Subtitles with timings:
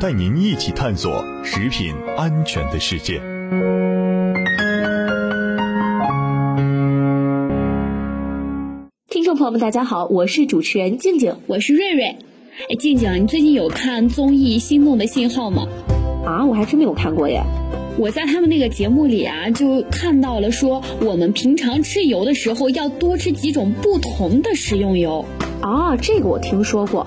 [0.00, 3.20] 带您一起探索食品安全的世界。
[9.08, 12.16] 听众朋友们，大家好，我是主持人静静，我是瑞瑞。
[12.68, 15.68] 哎，静静，你最近有看综艺《心动的信号》吗？
[16.26, 17.42] 啊，我还真没有看过耶。
[17.96, 25.24] 我在他们那个节目里啊，就看到了说，我们平常吃油的时候要多吃几种不同的食用油。
[25.60, 27.06] 啊，这个我听说过。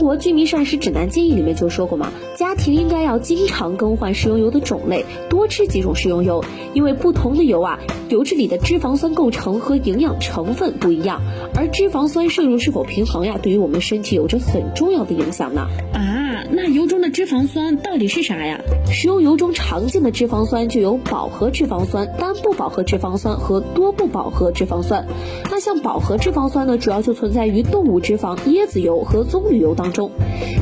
[0.00, 7.78] 国居民膳食指南建议里面就说过嘛，家庭应该要经常更换食用油的种类，多吃几种食用油，因为不同的油啊，
[8.08, 11.20] 油脂里的脂肪酸构成和营养成分不一样，
[11.54, 15.68] 而脂肪酸摄入是否平衡呀，对于我们身体有着很重要的影响呢。
[15.92, 18.60] 啊，那油中的脂肪酸到底是啥呀？
[18.90, 25.06] 食用油中常见的脂肪酸就有饱和脂肪酸、单不饱和脂肪酸和多不饱和脂肪酸。
[25.50, 29.74] 那像饱和脂肪酸呢，主要就存在于动物脂肪、椰子油和棕榈油。
[29.74, 30.10] 当中，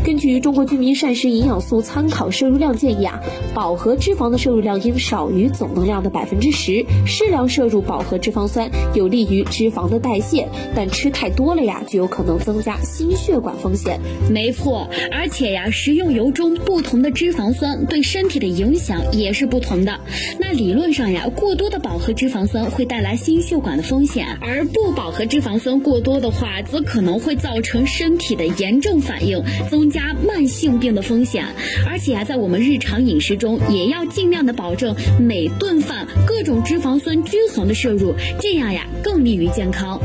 [0.04, 3.20] 根据中国居民膳食营养素参考摄入量建议啊，
[3.54, 14.00] 饱和脂肪的摄入量应少于总能量的百分之十，适量摄入饱和脂肪酸有利于脂肪的代谢，但吃太多了呀，就有可能增加心血管风险。
[14.30, 20.00] 没错，而且呀，食用油中不同的脂肪酸对身体的影响也是不同的。
[20.38, 28.96] 那理论上呀，过多的饱和脂肪酸会带来心血管的风险，而不饱和脂肪酸过多的话，则可能会造成身体的炎症。
[29.06, 31.46] 反反应增加慢性病的风险，
[31.88, 39.98] 而且啊，在我们日常饮食中也要尽量的保证每顿饭各种脂肪酸均衡的摄入，这样呀更利于健康。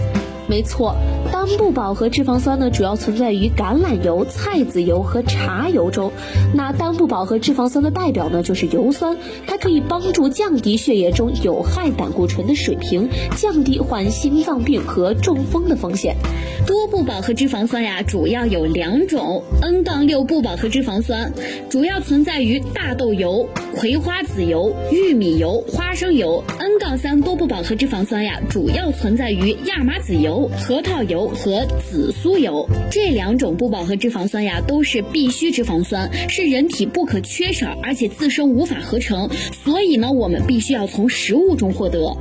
[0.48, 0.96] 没错。
[1.32, 6.12] 单不饱和脂肪酸呢，主要存在于橄榄油、菜籽油和茶油中。
[6.54, 16.16] 那单不饱和脂肪酸的代表呢，就是油酸，它可以帮助降低血液中有害胆固醇的水平，降低患心脏病和中风的风险。
[16.68, 21.32] 多不饱和脂肪酸呀，主要有两种：N- 杠六不饱和脂肪酸，
[21.70, 31.21] 主要存在于大豆油、葵花籽油、玉米油、花生油；N- 杠三多不饱和脂肪酸呀，主要存在于亚麻籽油、核桃油。
[31.28, 39.30] 和紫苏油这两种不饱和脂肪酸呀，都是必需脂肪酸，是人体不可缺少，而且自身无法合成，
[39.64, 42.16] 所以呢，我们必须要从食物中获得。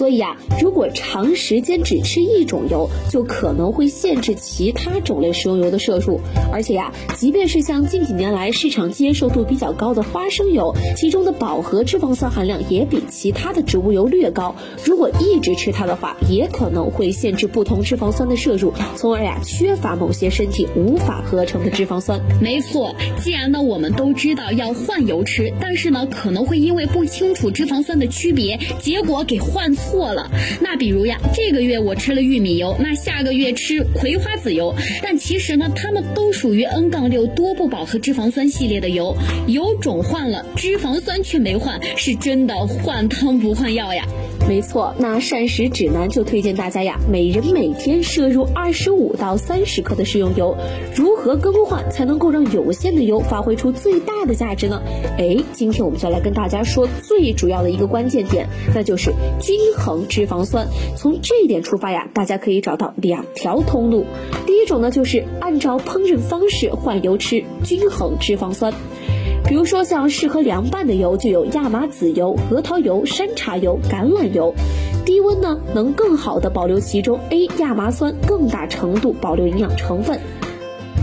[0.00, 6.18] 所以啊，如果长时间只吃一种油，就可能会限制其他种类食用油的摄入。
[6.50, 14.56] 而且呀，即便是像近几年来市场接受度比较高的花生油，其中的饱和脂肪酸含量也比其他的植物油略高。
[14.86, 22.18] 如果一直吃它的话，也可能会限制不同脂肪酸的摄入，从而呀缺乏某些身体无法合成的脂肪酸。
[22.40, 29.76] 没错，既然呢我们都知道要换油吃，但是呢可能会因为不清楚脂肪酸的区别，结果给换。
[29.90, 30.30] 错了，
[30.60, 39.16] 那比如呀，这个月我吃了玉米油，那下个月吃葵花籽油，但其实呢，它们都属于 N- 杠六多不饱和脂肪酸系列的油，
[39.48, 44.06] 油种换了，脂肪酸却没换，是真的换汤不换药呀。
[44.48, 50.56] 没错，那膳食指南就推荐大家呀，每人每天摄入二十五到三十克的食用油。
[50.96, 54.82] 如何更换才能够让有限的油发挥出最大的价值呢？
[55.18, 60.66] 哎，今天我们就来跟大家说最主要的一个关键点，那就是均衡脂肪酸。
[60.96, 64.04] 从这一点出发呀，大家可以找到两条通路。
[64.46, 68.74] 第一种呢，就是按照烹饪方式换油吃，均衡脂肪酸。
[69.50, 74.54] 比如说，像适合凉拌的油就有亚麻籽油、核桃油、山茶油、橄榄油。
[75.04, 80.20] 低温呢，能更好的保留其中 A 亚麻酸，更大程度保留营养成分。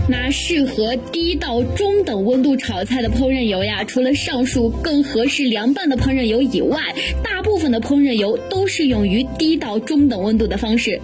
[0.08, 6.80] 那适合低到中等温度炒菜的烹饪油呀，除了上述更合适凉拌的烹饪油以外，
[7.22, 11.02] 大部分的烹饪油都适用于低到中等温度的方式。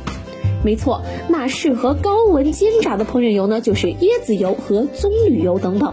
[0.65, 5.93] 没错，那适合高温煎炸的烹饪油呢，就是椰子油和棕榈油等等。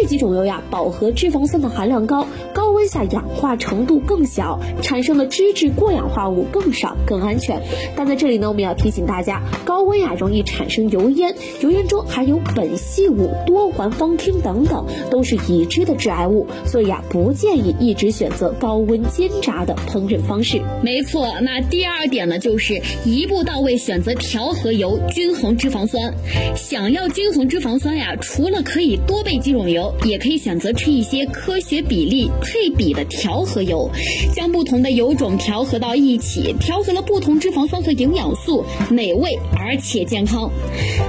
[0.00, 2.90] 这几种油呀，饱和脂肪酸的含量高，高温。
[2.90, 7.62] 下氧化程度更小，产生的脂质过氧化物更少，更安全。
[7.94, 20.60] 但在这里呢，我们要提醒大家，高温呀容易产生油烟，油烟中含有苯系物、多环芳烃等等，都是已知的致癌物，所以啊，不建议一直选择高温煎炸的烹饪方式。
[20.82, 26.12] 没错，那第二点呢，就是一步到位选择调和油，均衡脂肪酸。
[26.56, 33.90] 想要均衡脂肪酸呀，除了可以多备几种油，也可以选择吃一些科学比例配比的调和油，
[34.34, 40.50] 将不同的油种调和到一起，调和了不同脂肪酸和营养素，美味而且健康。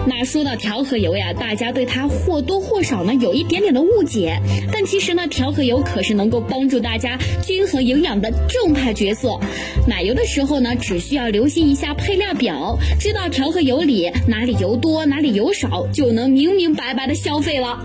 [0.07, 4.39] 那说到调和油呀，大家对它或多或少呢有一点点的误解，
[4.71, 9.39] 但其实呢，调和油可是能够帮助大家均衡营养的正派角色。
[9.87, 17.79] 买油的时候呢，只需要留心一下配料表，知道调和油里哪里油多，哪里油少，就能明明白白的消费了。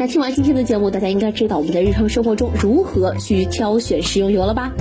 [0.00, 4.72] 那听完今天的节目，大家应该知道我们在日常生活中如何去挑选食用油了吧？